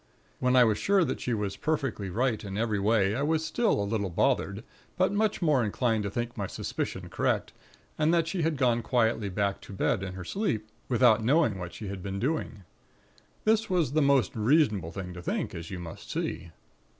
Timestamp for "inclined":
5.63-6.01